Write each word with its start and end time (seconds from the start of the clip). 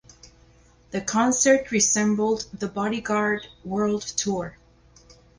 The 0.89 1.01
concert 1.01 1.69
resembled 1.69 2.47
The 2.51 2.67
Bodyguard 2.67 3.45
World 3.63 4.01
Tour. 4.01 4.57